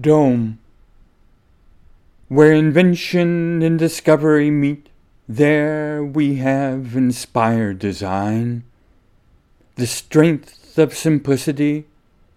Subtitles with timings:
[0.00, 0.60] Dome.
[2.28, 4.90] Where invention and discovery meet,
[5.28, 8.62] there we have inspired design.
[9.74, 11.86] The strength of simplicity,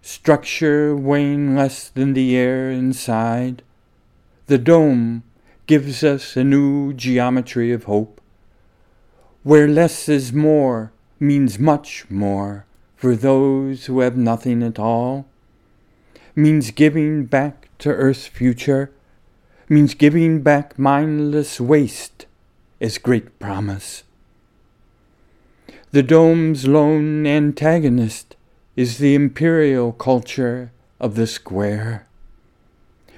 [0.00, 3.62] structure weighing less than the air inside.
[4.46, 5.22] The dome
[5.66, 8.22] gives us a new geometry of hope,
[9.42, 12.64] where less is more means much more
[12.96, 15.26] for those who have nothing at all
[16.34, 18.90] means giving back to Earth's future,
[19.68, 22.26] means giving back mindless waste
[22.80, 24.04] as great promise.
[25.92, 28.36] The dome's lone antagonist
[28.76, 32.06] is the imperial culture of the square,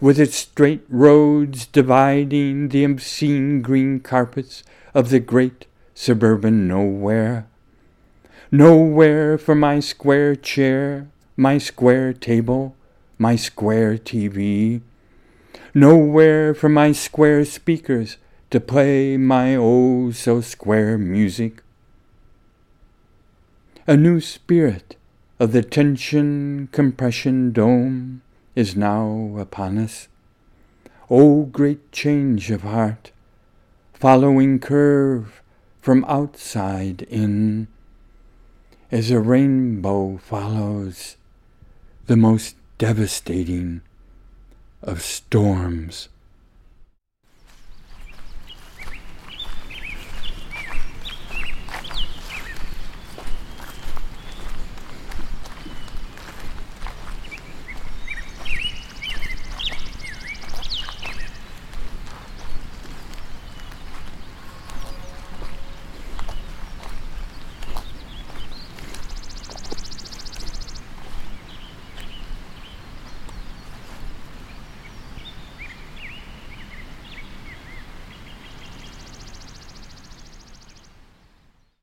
[0.00, 4.62] with its straight roads dividing the obscene green carpets
[4.94, 7.46] of the great suburban nowhere.
[8.50, 12.76] Nowhere for my square chair, my square table,
[13.24, 14.82] my square TV.
[15.72, 18.18] Nowhere for my square speakers
[18.50, 21.62] to play my oh so square music.
[23.86, 24.96] A new spirit
[25.40, 28.20] of the tension compression dome
[28.54, 30.08] is now upon us.
[31.08, 33.10] O great change of heart,
[33.94, 35.40] following curve
[35.80, 37.68] from outside in,
[38.92, 41.16] as a rainbow follows
[42.04, 43.80] the most devastating
[44.82, 46.10] of storms.